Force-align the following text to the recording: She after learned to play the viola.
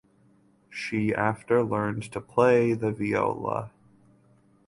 She 0.71 1.13
after 1.13 1.61
learned 1.63 2.11
to 2.13 2.19
play 2.21 2.73
the 2.73 2.91
viola. 2.91 3.69